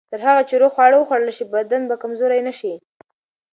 [0.11, 2.73] تر هغه چې روغ خواړه وخوړل شي، بدن به کمزوری نه شي.